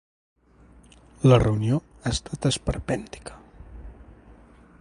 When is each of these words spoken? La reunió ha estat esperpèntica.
La 1.31 1.37
reunió 1.43 1.77
ha 2.03 2.15
estat 2.17 2.49
esperpèntica. 2.53 3.39